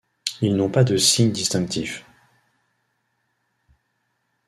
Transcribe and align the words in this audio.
Ils 0.41 0.55
n'ont 0.55 0.71
pas 0.71 0.83
de 0.83 0.97
signes 0.97 1.31
distinctifs. 1.31 2.03